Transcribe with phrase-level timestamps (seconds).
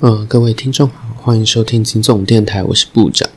[0.00, 3.28] 嗯，各位听众好，欢迎收听金总电台，我是部长。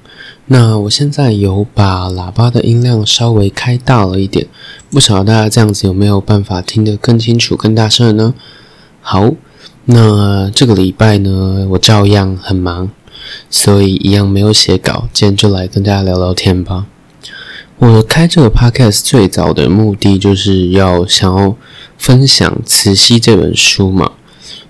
[0.47, 4.47] 那我现在有把喇叭的音量稍微开大了一点，
[4.89, 8.33] 不晓得大家这样子有没有办法听得更清楚、更大声呢？
[9.01, 9.33] 好，
[9.85, 12.89] 那这个礼拜呢，我照样很忙，
[13.51, 16.87] 所以一样没有写稿，今天就来跟大家聊聊天吧。
[17.77, 21.55] 我开这个 podcast 最早的目的就是要想要
[21.99, 24.13] 分享《慈禧》这本书嘛。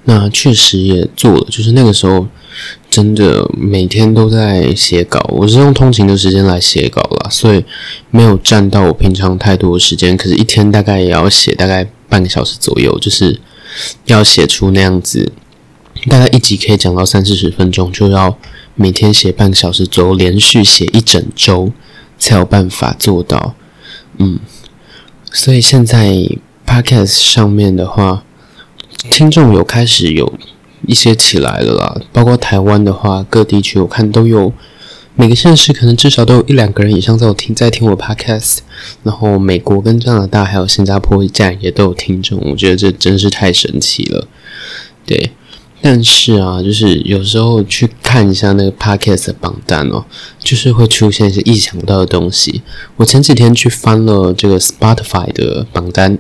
[0.10, 2.26] 那确实也做了，就是那个时候
[2.90, 7.62] 真的每天都在写稿，我是用通勤的时间来写稿啦，所以
[8.10, 10.16] 没有占到我平常太多的时间。
[10.16, 13.38] 可是，一天大概也要写大概半个小时左右，就是
[14.06, 15.30] 要写出那样子，
[16.08, 18.38] 大概一集可以讲到三四十分钟，就要
[18.76, 21.74] 每天写半个小时左右，连续写一整周
[22.18, 23.56] 才有办法做到。
[24.20, 24.40] 嗯，
[25.34, 26.30] 所以现在
[26.66, 28.24] podcast 上面的话。
[29.10, 30.34] 听众有开始有
[30.86, 34.54] 一些起来了啦，包括台湾的话，各地区我看都有，
[35.16, 38.60] 每个县市可能至少都有一两个人以上在有听在听我 podcast，
[39.04, 44.28] 然后美国跟加拿大还有新加坡一站也都有听众，我觉得这真是太神奇了。
[45.06, 45.32] 对，
[45.82, 50.06] 但是啊，就是有时候去看一下那个 podcast 的榜单哦，
[50.38, 52.62] 就是会出现一些意想不到的东西。
[52.98, 56.18] 我前几天去翻了这个 Spotify 的榜单，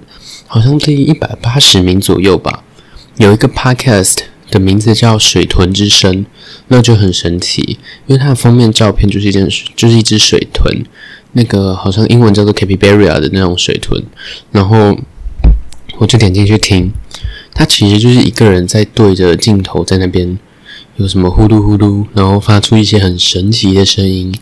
[0.47, 2.63] 好像第一百八十名左右吧。
[3.17, 4.19] 有一个 podcast
[4.51, 6.23] 的名字叫《水豚之声》，
[6.67, 10.85] 那就很神奇，因为它的封面照片就是一件，就是一只水豚，
[11.33, 14.03] 那个好像英文叫做 capybara 的那种水豚。
[14.51, 14.97] 然后
[15.97, 16.91] 我就点进去听，
[17.53, 20.37] 它其实就是一个人在对着镜头在那边
[20.97, 24.33] 有什么呼噜呼噜，然后发出一些很神奇的声音。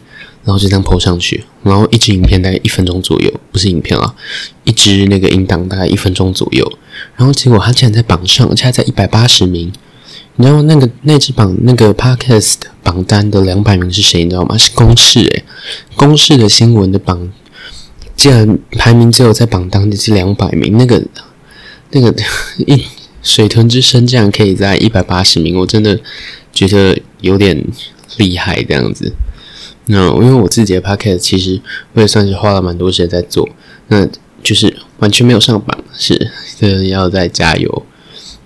[0.46, 4.16] 然后就这样播上去，然后一支影片大概一分钟左右，不是影片啊，
[4.64, 6.72] 一支那个音档大概一分钟左右。
[7.18, 9.74] 然后结果他竟然在榜上，而且在一百八十名。
[10.38, 14.26] 你知道那个那支榜那个 podcast 榜单的两百名是谁？
[14.26, 14.58] 你知道吗？
[14.58, 15.44] 是公式诶，
[15.96, 17.32] 公式的新闻的榜，
[18.18, 20.78] 竟然排名只有在榜单的是两百名。
[20.78, 21.02] 那个
[21.92, 22.14] 那个
[22.68, 22.86] 一
[23.24, 25.98] 水豚之声竟然可以在一百八十名，我真的
[26.52, 27.66] 觉得有点
[28.18, 29.14] 厉害这样子。
[29.88, 31.62] 那因为我自己的 podcast 其实
[31.94, 33.48] 我也算是花了蛮多时间在做，
[33.88, 34.08] 那
[34.44, 37.86] 就是完全没有上榜，是的要再加油，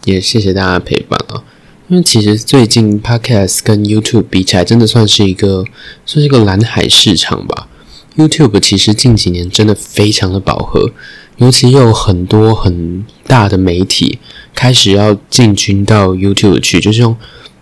[0.05, 1.43] 也谢谢大家的陪伴啊。
[1.87, 5.65] 因为其实最近 podcast 跟 YouTube 比起来，真的算是一个
[6.05, 7.67] 算是一个蓝海市场吧。
[8.15, 10.91] YouTube 其实近几年真的非常的饱和，
[11.37, 14.19] 尤其有很多很大的媒体
[14.53, 17.15] 开始要进军到 YouTube 去，就是用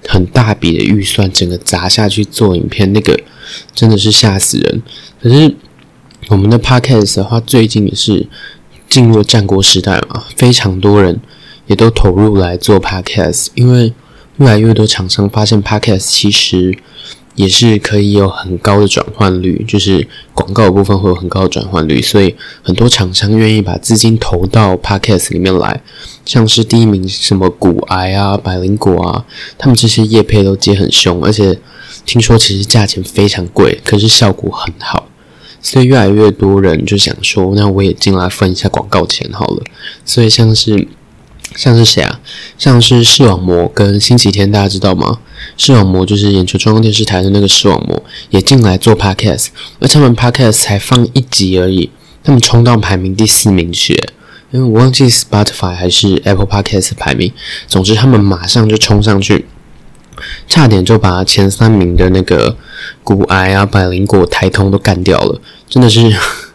[0.08, 3.20] 很大笔的预算整个砸下去做影片，那个。
[3.74, 4.84] 真的是吓死人！
[5.22, 5.56] 可是
[6.28, 8.28] 我们的 podcast 的话，最近也是
[8.90, 11.18] 进入战国时代嘛，非常多人
[11.68, 13.94] 也都投入来做 podcast，因为
[14.36, 16.78] 越来越多厂商发现 podcast 其实
[17.38, 25.82] 也是可以有很高的转换率，就是广告部分会有很高的转换率，所以很多厂商愿意把资金投到 podcast 里面来，
[26.26, 29.26] 像是第一名什么骨癌啊、百灵果啊，
[29.58, 31.58] 他们这些业配都接很凶，而且。
[32.06, 35.10] 听说其实价钱非常贵，可是效果很好，
[35.62, 39.62] 所以越来越多人就想说，那我也进来分一下广告钱好了。
[40.06, 40.88] 所以像是
[41.56, 42.20] 像是谁啊？
[42.58, 45.20] 像是视网膜跟星期天，大家知道吗？
[45.58, 49.48] 视网膜就是眼球中央电视台的那个视网膜，也进来做 podcast，
[49.80, 51.90] 而他们 podcast 才放一集而已，
[52.24, 53.94] 他们冲到排名第四名去，
[54.52, 57.32] 因为我忘记 Spotify 还是 Apple Podcast 排名，
[57.68, 59.46] 总之他们马上就冲上去。
[60.48, 62.58] 差点就把前三名的那个
[63.04, 66.12] 骨癌啊、百灵果、台通都干掉了，真的是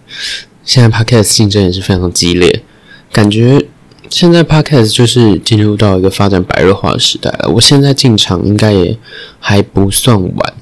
[0.65, 2.65] 现在 podcast 竞争也是非常激烈，
[3.13, 3.65] 感觉
[4.13, 7.49] 现在 podcast 就是进入到一个发展白热化的时代了。
[7.49, 8.99] 我现在进场应该也
[9.41, 10.55] 还不算晚，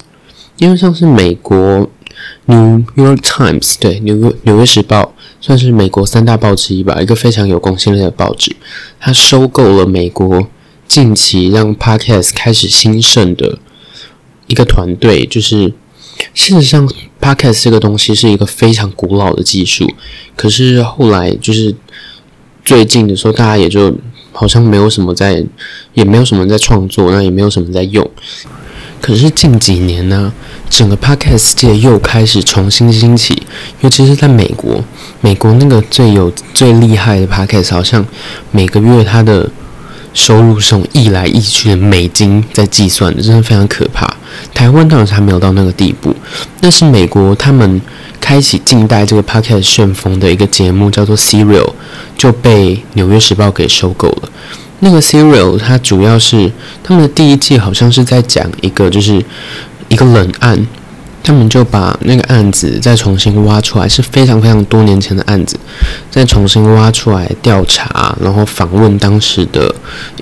[0.59, 1.91] 因为像是美国
[2.45, 8.55] New York Times 对纽约纽约时报算是美国三大报之一吧，一个非常有公信力的报纸，
[9.01, 10.47] 它收购了美国。
[10.87, 13.59] 近期让 Podcast 开始兴盛的
[14.47, 15.73] 一个团队，就是
[16.35, 16.89] 事实上
[17.21, 19.89] Podcast 这个东西是一个非常古老的技术，
[20.35, 21.77] 可是后来就是
[22.65, 23.95] 最近的时候，大家也就
[24.33, 25.45] 好像没有什么在，
[25.95, 28.09] 也没有什么在创作，那也没有什么在用。
[29.01, 30.33] 可是近几年呢，
[30.69, 33.43] 整个 Podcast 界又开始重新兴起，
[33.81, 34.85] 尤其是在美国，
[35.21, 38.07] 美国那个最有最厉害的 Podcast，好像
[38.51, 39.51] 每个月它的。
[40.13, 44.09] 收入是用亿来亿去的美金在计算的，真的非常可怕。
[44.55, 46.15] 台湾当然还没有到那个地步，
[46.61, 47.81] 但是美国他们
[48.21, 51.73] 开启近代这个 podcast 旋风的一个节目叫做 Serial，
[52.17, 54.29] 就被纽约时报给收购了。
[54.81, 56.51] 那个 Serial 它主要是
[56.83, 59.23] 他们的第一季好像是在讲一个就是
[59.89, 60.67] 一个冷案。
[61.31, 65.57] 他们就把那个案子再重新挖出来，是非常非常多年前的案子，
[66.11, 69.73] 再重新挖出来调查，然后访问当时的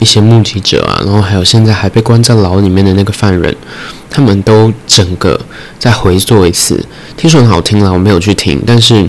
[0.00, 3.56] 一些目击者啊，然后还有现在还被关在牢里面的那个犯人，
[4.10, 5.40] 他们都整个
[5.78, 6.84] 再回做一次。
[7.16, 9.08] 听说很好听啦，我没有去听，但是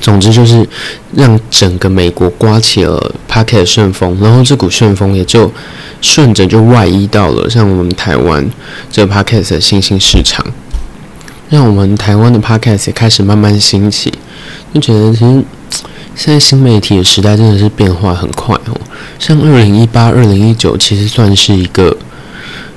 [0.00, 0.64] 总之就是
[1.12, 5.52] 让整个美国刮起了 p a c k e t 旋风，然后这股旋风也就
[6.00, 8.48] 顺着就外移到了像我们台湾
[8.92, 10.46] 这个 p a c k e t 的新兴市场。
[11.48, 14.12] 让我们台湾的 podcast 也开始慢慢兴起，
[14.74, 15.44] 就觉得其实
[16.16, 18.80] 现在新媒体的时代真的是变化很快哦。
[19.18, 21.96] 像二零一八、二零一九，其实算是一个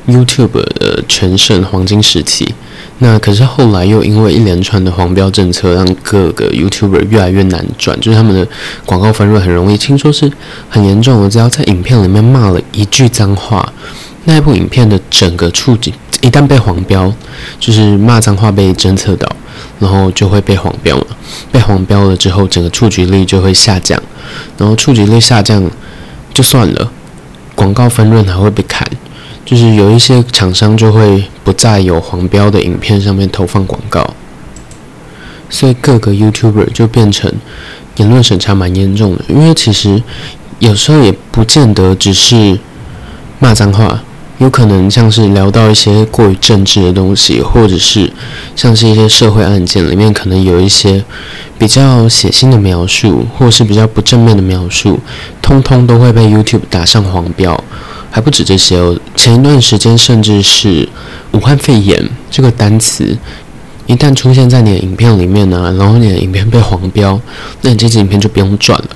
[0.08, 2.54] YouTube 的全盛黄金时期。
[3.02, 8.46] 那可是后来又因为一连串的黄标政策，让各个 YouTuber 越来越难赚，就是他们的
[8.86, 10.30] 广告分润很容易，听说是
[10.70, 11.30] 很严重的。
[11.30, 13.72] 只要在影片里面骂了一句脏话，
[14.26, 15.94] 那一部影片的整个触景。
[16.22, 17.14] 一旦被黄标，
[17.62, 19.26] 就是骂脏话被侦测到，
[19.80, 21.08] 然后就会被黄标了。
[21.50, 23.98] 被黄标了之后，整个触及率就会下降，
[24.58, 25.72] 然后触及率下降
[26.34, 26.92] 就算了，
[27.56, 28.86] 广告分润还会被砍，
[29.46, 34.14] 就是有一些厂商就会不再有黄标的影片上面投放广告，
[35.50, 37.32] 所以各个 YouTuber 就变成
[37.96, 40.04] 言论审查蛮严重的，因为其实
[40.60, 42.60] 有时候也不见得只是
[43.40, 44.04] 骂脏话。
[44.40, 48.12] 有可能像是聊到一些过于政治的东西，或者是
[48.56, 51.04] 像是一些社会案件里面可能有一些
[51.58, 55.00] 比较血腥的描述，或是比较不正面的描述，
[55.42, 57.62] 通通都会被 YouTube 打上黄标。
[58.12, 60.88] 还不止这些哦，前一段时间甚至是
[61.34, 63.16] 武汉肺炎这个单词，
[63.86, 67.20] 一旦出现在你的影片里面呢，然后你的影片被黄标，
[67.62, 68.90] 那你这支影片就不用转了。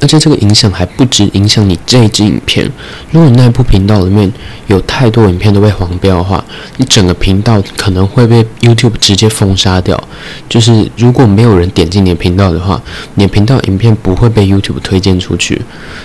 [0.00, 2.70] 而且这个影响还不止影响你这一支影片，
[3.10, 4.32] 如果你那部频道里面
[4.66, 6.44] 有太多影片都被黄标的话，
[6.78, 10.02] 你整个频道可能会被 YouTube 直接封杀掉。
[10.48, 12.80] 就是如果没有人点进你的频道的话，
[13.14, 15.60] 你的频道影片不会被 YouTube 推荐出去，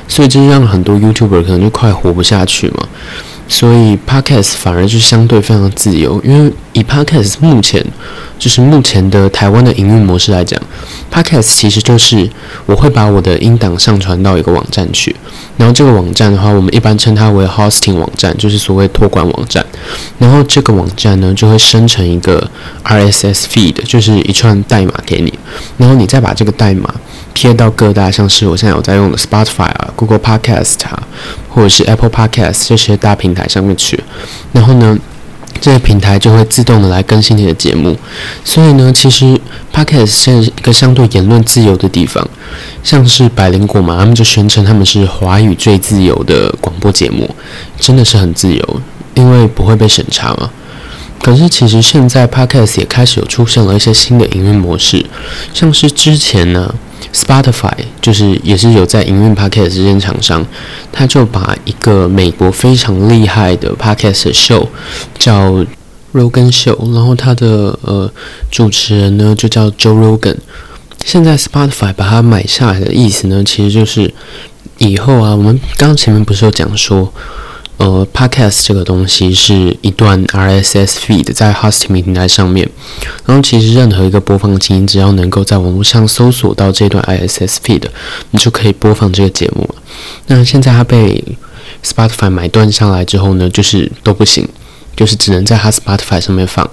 [0.08, 2.88] 所以这让很多 YouTuber 可能就快活不下去嘛。
[3.48, 7.86] 所以 Podcast 反而就相对非常自由，因为以 Podcast 目前
[8.40, 10.60] 就是目前的台湾的营运模式来讲
[11.14, 12.30] ，Podcast 其实就是
[12.66, 15.16] 我会把我的音档上传到一个网站去，
[15.58, 19.64] 然后这个网站的话，我们一般称它为 Hosting 网站，就是所谓托管网站，
[20.18, 22.50] 然后这个网站呢就会生成一个
[22.84, 25.32] RSS feed，就是一串代码给你，
[25.78, 26.94] 然后你再把这个代码。
[27.36, 31.08] 贴到各大像是我现在有在用的 Spotify 啊、Google Podcast 啊，
[31.50, 34.02] 或者是 Apple Podcast 这些大平台上面去，
[34.54, 34.98] 然后呢，
[35.60, 37.96] 这些平台就会自动的来更新你的节目。
[38.46, 39.40] 所以呢，其实
[39.74, 42.26] Podcast 是一个相对言论自由的地方，
[42.82, 47.30] 像是百灵果嘛，他们就宣称他们是华语最自由的广播节目，
[47.78, 48.82] 真的是很自由，
[49.14, 50.50] 因为不会被审查嘛。
[51.22, 55.06] 可是其实现在 Podcast 也开始有出现了一些新的营运模式，
[55.54, 56.74] 像是之前呢。
[57.14, 60.46] Spotify 就是也是有在营运 Podcast 这间厂商，
[60.92, 64.68] 他就把一个美国非常厉害的 Podcast show
[65.18, 65.66] 叫
[66.14, 68.12] Rogan Show，然后他的呃
[68.52, 70.38] 主持人呢就叫 Joe Rogan。
[71.04, 74.14] 现在 Spotify 把它买下来的意思呢，其实就是
[74.78, 77.14] 以后啊，我们刚前面不是有讲说。
[77.78, 82.70] 呃，Podcast 这个东西是一段 RSS feed 在 Hosting 平台上面，
[83.26, 87.84] 然后其实任何一个播放器，只要能够在网络上搜索到这段 RSS feed，
[88.32, 89.70] 你就可以播放这个节目。
[90.28, 91.24] 那现在它被
[91.84, 94.48] Spotify 买断下来之后呢，就是都不行，
[94.96, 96.70] 就是只能在它 Spotify 上面放。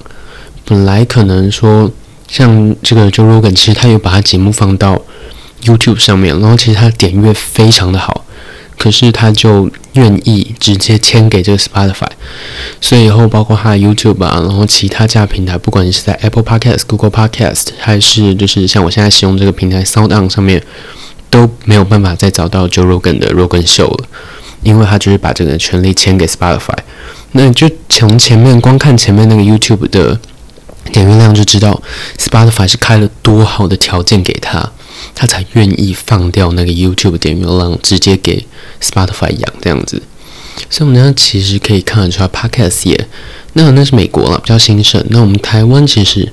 [0.64, 1.90] 本来可能说
[2.28, 5.02] 像这个 Joe Rogan，其实他有把他节目放到
[5.64, 8.21] YouTube 上面，然后其实他的点阅非常的好。
[8.82, 12.08] 可是他就愿意直接签给这个 Spotify，
[12.80, 20.60] 所以以后包括他的 YouTube 啊，然后其他家平台，不管你是在 Apple Podcast、Google Podcast，还是就是像我现在使用这个平台 SoundOn 上面，
[21.30, 24.04] 都没有办法再找到 Joe Rogan 的 Rogan Show 了，
[24.64, 26.78] 因为他就是把这个权利签给 Spotify。
[27.30, 30.18] 那就从前面光看前面那个 YouTube 的
[30.92, 31.80] 点阅量就知道
[32.18, 34.72] ，Spotify 是开了多好的条件给他。
[35.14, 38.46] 他才愿意放掉那个 YouTube 点阅量，直接给
[38.80, 40.02] Spotify 养这样子。
[40.68, 43.08] 所以，我们呢其实可以看得出来，Podcast 也
[43.54, 45.04] 那那是美国了，比较兴盛。
[45.08, 46.30] 那我们台湾其实，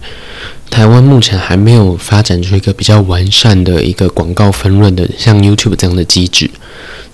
[0.70, 6.50] 台湾目前还没有发展出一个比较完善的一个广告分润的，像 YouTube 这样的机制。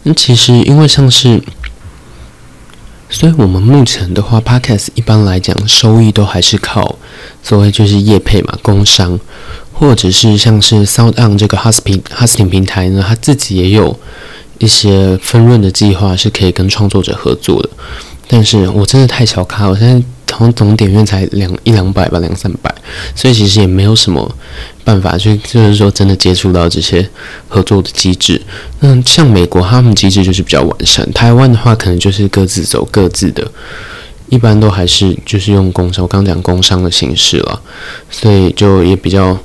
[0.03, 1.41] 那其实因为像是，
[3.15, 6.97] 所以我们目前的话，Podcast 一般来讲收益都还是靠
[7.41, 9.17] 所谓就是业配嘛，工商。
[9.71, 13.97] 或者是像是 SoundOn 这个 Hosting Hosting 平台呢，它自己也有
[14.57, 17.69] 一些分润的计划是可以跟创作者合作的。
[18.27, 19.93] 但是我真的太小咖，我现在
[20.33, 22.73] 好像总点阅才两一两百吧，两三百，
[23.15, 24.35] 所以其实也没有什么
[24.83, 27.07] 办法去，就是说真的接触到这些
[27.47, 28.41] 合作的机制。
[28.79, 33.49] 那像美国，他们机制就是比较完善；台湾的话，可能就是各自走各自的，
[34.29, 37.61] 一般都还是就是用工商，我刚讲工商的形式了，
[38.09, 39.37] 所以就也比较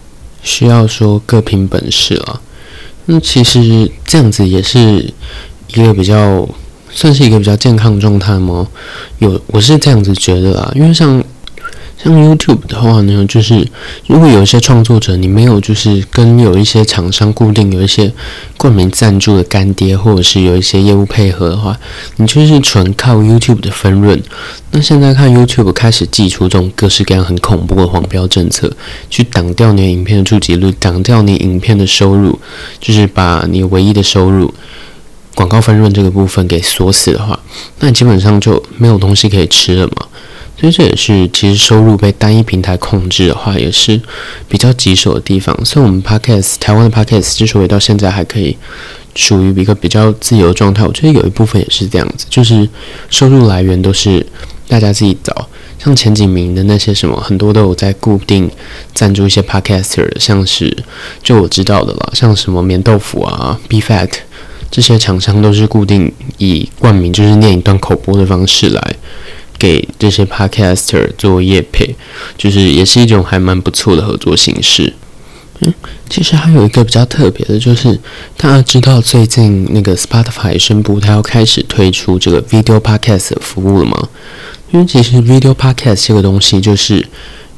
[0.42, 2.40] 需要说各凭本事了。
[3.04, 5.12] 那其实这样子也是
[5.68, 6.48] 一个比较。
[6.92, 8.66] 算是一个比较健康状态吗？
[9.18, 10.72] 有，我是这样子觉得啦。
[10.74, 11.22] 因为像
[12.02, 13.66] 像 YouTube 的话呢，就是
[14.06, 18.10] 如果有一些创作者，你没有就是跟有一些厂商固定有一些
[18.56, 21.78] 冠名赞助的干爹，或者是有一些业务配合的话，
[22.16, 24.18] 你就是纯靠 YouTube 的分润。
[24.70, 28.72] 那现在看 YouTube 开始寄出这种各式各样很恐怖的黄标政策，
[29.10, 32.38] 去挡掉你影片的触及率，挡掉你影片的收入，
[32.80, 34.52] 就是把你唯一的收入。
[35.40, 37.40] 广告分润这个部分给锁死的话，
[37.78, 40.06] 那基本上就没有东西可以吃了嘛。
[40.58, 43.98] 所以这也是其实收入被单一平台控制的话，也是
[44.50, 45.58] 比较棘手的地方。
[45.64, 48.54] 所以，我们 Podcast 台湾的 Podcast 之所以到现在还可以
[49.14, 52.68] 属于一个比较自由的状态，我觉得有一部分也是这样子，就是
[53.08, 54.26] 收入来源都是
[54.68, 55.48] 大家自己找。
[55.82, 58.50] 像前几名的那些什么，很多都有在固定
[58.92, 60.76] 赞助一些 Podcaster，像是
[61.22, 64.10] 就我知道的了，像什么棉豆腐啊，B Fat。
[64.70, 68.96] 这些厂商都是固定以冠名，就是念一段口播的方式来
[69.58, 71.94] 给这些 podcaster 做业配，
[72.38, 74.94] 就是也是一种还蛮不错的合作形式。
[75.62, 75.74] 嗯，
[76.08, 77.98] 其实还有一个比较特别的，就是
[78.36, 84.08] 大家知道最近那个 Spotify 宣布它要开始推出这个 video podcast 服务了吗？
[84.70, 87.06] 因为其实 video podcast 这个东西就是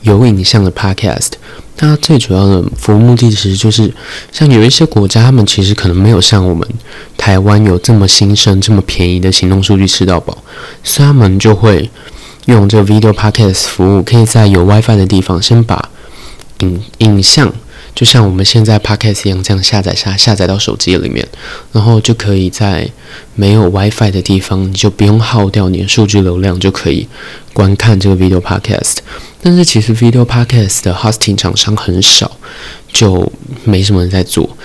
[0.00, 1.33] 有影像的 podcast。
[1.79, 3.93] 那最主要的服务目的其实就是，
[4.31, 6.69] 像有一些国家，他们其实可能没有像我们
[7.17, 10.38] 台湾有这么新生、这么便宜的行动数据吃到饱，
[10.85, 11.91] 所以他们就会
[12.45, 15.88] 用这个 video podcast 服务，可以在有 WiFi 的地方先把
[16.59, 17.52] 影影像。
[17.95, 21.27] 就像我们现在 Podcast 一样，这样下载下下载到手机里面，
[21.73, 22.91] 然后就可以在
[23.35, 27.07] 没有 WiFi 的地方，你就不用耗掉你的数据流量，就可以
[27.53, 28.97] 观看这个 Video Podcast。
[29.43, 32.39] 但是其实 Video Podcast 的 Hosting 厂商很少，
[32.91, 33.31] 就
[33.65, 34.57] 没什么人在做。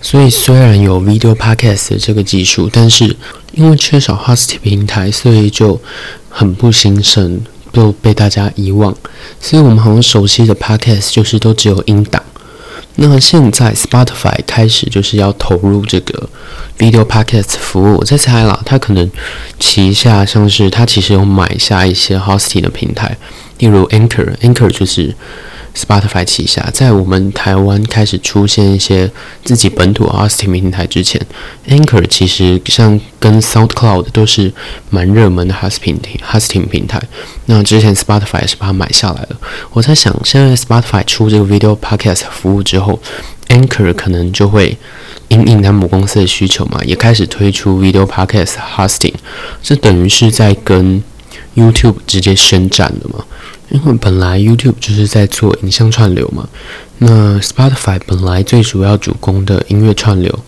[0.00, 3.16] 所以虽然有 Video Podcast 的这个技术，但是
[3.52, 5.80] 因为缺少 Hosting 平台，所以就
[6.28, 7.40] 很不兴盛，
[7.72, 8.96] 就被大家遗忘。
[9.40, 12.22] 所以我们好像熟悉的 Podcast 就是都只有音档。
[13.02, 16.28] 那现在 Spotify 开始就是要投入这个
[16.78, 19.10] Video Podcast 服务，我在猜啦，它可能
[19.58, 23.16] 旗下像是它其实有买下一些 Hosting 的平台，
[23.58, 25.14] 例如 Anchor，Anchor 就是。
[25.74, 29.10] Spotify 旗下，在我们台湾开始出现一些
[29.44, 31.20] 自己本土 hosting 平台之前
[31.68, 34.52] ，Anchor 其实像跟 SoundCloud 都是
[34.90, 35.98] 蛮热门的 hosting
[36.28, 37.00] hosting 平台。
[37.46, 39.36] 那之前 Spotify 也是把它买下来了。
[39.72, 43.00] 我在想，现在 Spotify 出这个 Video Podcast 服务之后
[43.48, 44.76] ，Anchor 可能就会
[45.28, 49.14] 因应他母公司的需求嘛，也开始推出 Video Podcast hosting。
[49.62, 51.02] 这等于是在跟
[51.56, 53.24] YouTube 直接宣战了嘛？
[53.70, 56.48] 因为本来 YouTube 就是在做影像串流嘛，
[56.98, 60.38] 那 Spotify 本来最主要主攻的音乐串流，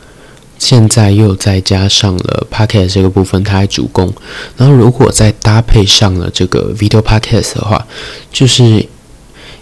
[0.59, 4.13] 现在又再加上了 Podcast 这个部分，它还主攻。
[4.57, 7.87] 然后如果再搭配上了这个 Video Podcast 的话，
[8.33, 8.87] 就是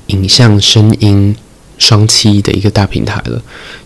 [0.07, 1.37] 影像声音
[1.79, 3.43] 双栖的一个大平台了，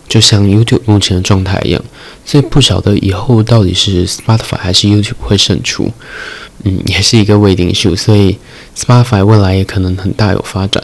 [0.07, 1.83] 就像 YouTube 目前的状态一样。
[2.25, 5.91] 所以不晓得以后到底是 Spotify 还是 YouTube 会胜出。
[6.67, 8.37] 嗯，也是一个未定数，所以
[8.75, 10.83] Spotify 未来也可能很大有发展。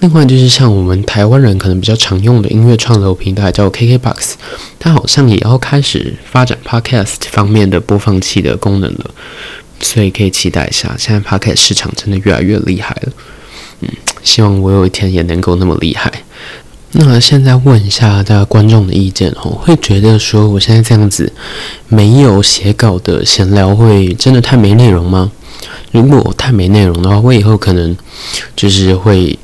[0.00, 4.32] 另外就是像我们台湾人可能比较常用的音乐创流平台叫 KKBOX，
[4.80, 9.10] 它好像也要开始发展 Podcast 方面的播放器的功能了，
[9.80, 10.96] 所以可以期待一下。
[10.98, 13.12] 现在 Podcast 市场真的越来越厉害了，
[13.82, 13.88] 嗯，
[14.24, 16.10] 希望我有一天也能够那么厉害。
[16.92, 21.32] 那现在问一下大家观众的意见哦，会觉得说我现在这样子
[21.88, 25.30] 没有写稿的闲聊会真的太没内容吗？
[25.92, 27.96] 如果我太没内容的话，我以后可能
[28.54, 29.38] 就是会。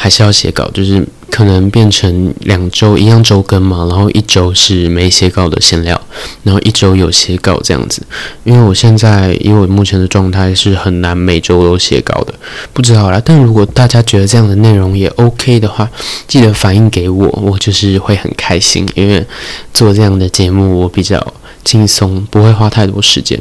[0.00, 6.00] 还是要写稿，就是可能变成两周一样周更嘛，然后一周是没写稿的闲聊，
[6.42, 8.02] 然后一周有写稿这样子。
[8.44, 12.34] 因为我现在因为我目前的状态是很难每周都写稿的，
[12.72, 13.20] 不知道啦。
[13.24, 15.88] 但如果大家觉得这样的内容也 OK 的话，
[16.26, 19.24] 记得反映给我，我就是会很开心，因为
[19.72, 23.38] 做这样的节目我比较轻松，不会花太多时间。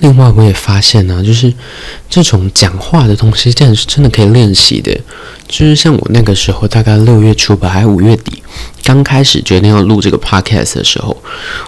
[0.00, 1.52] 另外，我也发现呢，就是
[2.10, 4.92] 这种讲话的东西，真的是真的可以练习的。
[5.56, 8.42] 就是像我那个时候，大概六月初吧，还是五月底，
[8.82, 11.16] 刚开始决定要录这个 podcast 的时候，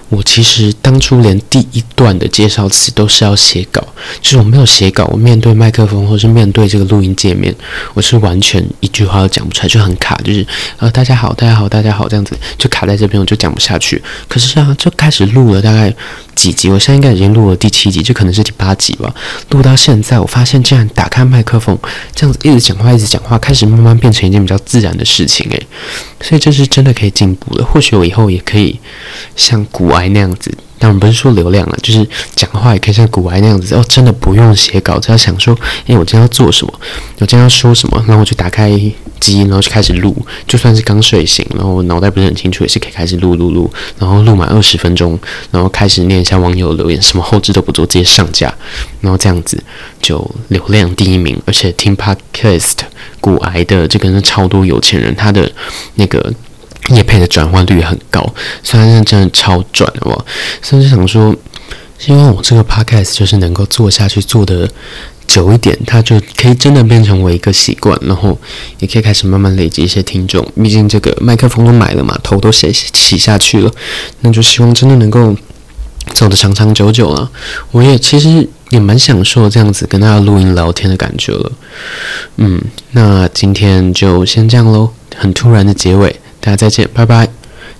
[0.08, 3.80] 我其实当初连第一段的介绍词都是要写稿，
[4.20, 7.54] 就是我没有写稿，我面对麦克风或是面对这个录音界面，
[7.94, 10.44] 我是完全一句话都讲不出来，就很卡，就是
[10.78, 14.02] 呃大家好，大家好，大家好这样子，就卡在这边，我就讲不下去。
[14.26, 15.94] 可是啊，就开始录了大概
[16.34, 19.14] 几集，我现在应该已经录了第七集，就可能是第八集吧。
[19.50, 21.78] 录到现在，我发现竟然打开麦克风，
[22.16, 25.66] 这样子一直讲话，一直讲话，开始慢慢变成一件比较自然的事情，诶，
[26.20, 27.64] 所以这是真的可以进步的。
[27.64, 28.80] 或许我以后也可以
[29.36, 30.52] 像古埃那样子。
[30.78, 35.56] 当然不是说流量了，就是讲话也可以像古埃那样子哦，真的不用写稿，只要想说，
[35.86, 36.80] 诶，我今天要做什么，
[37.18, 38.70] 我今天要说什么，然后我就打开
[39.18, 40.14] 机，然后就开始录，
[40.46, 45.18] 就算是刚睡醒，然后脑袋不是很清楚，也是可以开始录录录，然后录满二十分钟，
[45.50, 48.52] 然后开始念一下网友留言，什么后置都不做，直接上架，
[49.00, 49.62] 然后这样子
[50.02, 52.74] 就流量第一名，而且听 podcast
[53.20, 55.50] 古癌的这个人超多有钱人，他的
[55.94, 56.32] 那个。
[56.90, 58.24] 叶配的转换率很高，
[58.62, 60.24] 虽然是真的超赚，好不好？
[60.62, 61.34] 甚至想说，
[61.98, 64.70] 希望我这个 podcast 就是能够做下去，做的
[65.26, 68.38] 久一点，它就可以真的变成为一个习惯，然后
[68.78, 70.46] 也可以开始慢慢累积一些听众。
[70.54, 73.70] 毕竟这个麦克风都买了嘛，头都洗洗下去了，
[74.20, 75.34] 那就希望真的能够
[76.14, 77.28] 走得长长久久了。
[77.72, 81.52] 我也其实也蛮享受这样子跟大家录音聊天的感觉了。
[82.36, 82.62] 嗯，
[82.92, 86.14] 那今天就先这样喽，很突然的结尾。
[86.46, 87.28] 大家再见，拜拜！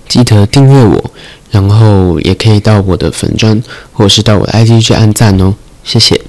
[0.09, 1.11] 记得订阅我，
[1.51, 5.55] 然后也可以到我的粉砖，或者是到我的 IG 去按赞哦，
[5.85, 6.19] 谢谢。